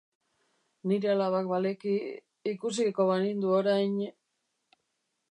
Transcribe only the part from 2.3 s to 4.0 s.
ikusiko banindu orain...